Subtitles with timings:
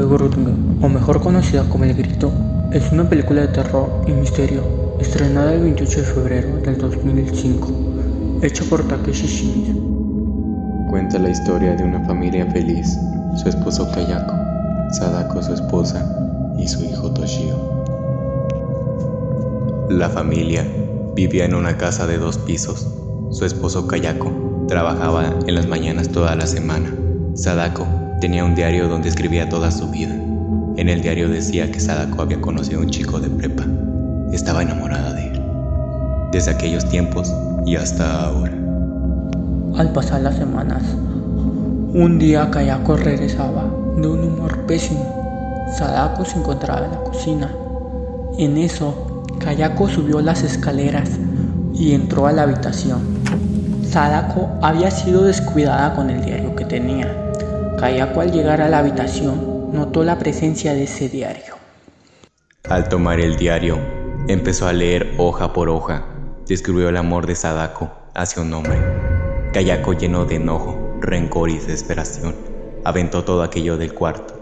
[0.00, 0.38] The Grudge,
[0.80, 2.32] o mejor conocida como El Grito,
[2.72, 4.62] es una película de terror y misterio
[4.98, 7.68] estrenada el 28 de febrero del 2005,
[8.40, 10.86] hecha por Takeshi Shimizu.
[10.88, 12.96] Cuenta la historia de una familia feliz,
[13.36, 14.32] su esposo Kayako,
[14.92, 16.02] Sadako su esposa
[16.58, 17.84] y su hijo Toshio.
[19.90, 20.66] La familia
[21.14, 22.88] vivía en una casa de dos pisos.
[23.32, 26.90] Su esposo Kayako trabajaba en las mañanas toda la semana.
[27.34, 30.14] Sadako Tenía un diario donde escribía toda su vida.
[30.76, 33.64] En el diario decía que Sadako había conocido a un chico de prepa.
[34.30, 35.42] Estaba enamorada de él.
[36.30, 37.32] Desde aquellos tiempos
[37.64, 38.52] y hasta ahora.
[39.78, 40.82] Al pasar las semanas,
[41.94, 43.64] un día Kayako regresaba
[43.96, 45.66] de un humor pésimo.
[45.78, 47.50] Sadako se encontraba en la cocina.
[48.36, 51.08] En eso, Kayako subió las escaleras
[51.72, 53.00] y entró a la habitación.
[53.82, 57.29] Sadako había sido descuidada con el diario que tenía
[57.80, 61.54] Kayako al llegar a la habitación notó la presencia de ese diario.
[62.68, 63.78] Al tomar el diario,
[64.28, 66.04] empezó a leer hoja por hoja.
[66.46, 68.78] Describió el amor de Sadako hacia un hombre.
[69.54, 72.34] Kayako lleno de enojo, rencor y desesperación,
[72.84, 74.38] aventó todo aquello del cuarto.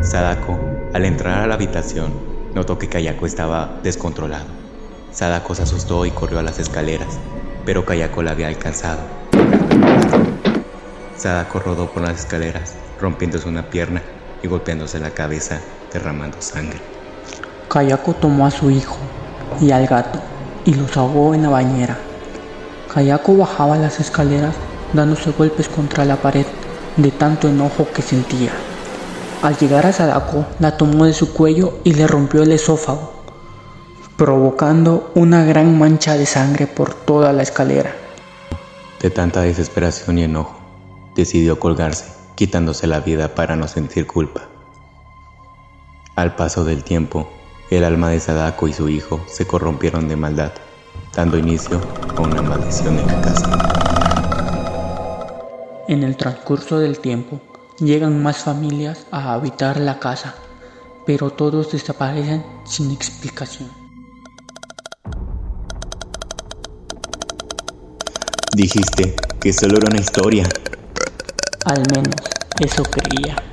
[0.00, 0.60] Sadako,
[0.94, 2.12] al entrar a la habitación,
[2.54, 4.46] notó que Kayako estaba descontrolado.
[5.10, 7.18] Sadako se asustó y corrió a las escaleras,
[7.66, 9.00] pero Kayako la había alcanzado.
[11.20, 14.00] Sadako rodó por las escaleras, rompiéndose una pierna
[14.42, 15.60] y golpeándose la cabeza,
[15.92, 16.80] derramando sangre.
[17.68, 18.96] Kayako tomó a su hijo
[19.60, 20.18] y al gato
[20.64, 21.98] y los ahogó en la bañera.
[22.94, 24.54] Kayako bajaba las escaleras
[24.94, 26.46] dándose golpes contra la pared
[26.96, 28.52] de tanto enojo que sentía.
[29.42, 33.12] Al llegar a Sadako, la tomó de su cuello y le rompió el esófago,
[34.16, 37.94] provocando una gran mancha de sangre por toda la escalera.
[39.02, 40.59] De tanta desesperación y enojo,
[41.14, 44.48] decidió colgarse, quitándose la vida para no sentir culpa.
[46.16, 47.28] Al paso del tiempo,
[47.70, 50.52] el alma de Sadako y su hijo se corrompieron de maldad,
[51.14, 51.80] dando inicio
[52.16, 53.70] a una maldición en la casa.
[55.88, 57.40] En el transcurso del tiempo,
[57.78, 60.34] llegan más familias a habitar la casa,
[61.06, 63.70] pero todos desaparecen sin explicación.
[68.54, 70.46] Dijiste que solo era una historia,
[71.64, 72.14] al menos
[72.58, 73.49] eso creía.